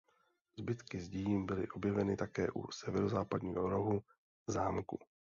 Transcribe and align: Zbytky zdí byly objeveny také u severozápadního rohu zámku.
Zbytky 0.57 0.99
zdí 0.99 1.37
byly 1.45 1.67
objeveny 1.67 2.17
také 2.17 2.51
u 2.51 2.71
severozápadního 2.71 3.69
rohu 3.69 4.03
zámku. 4.47 4.99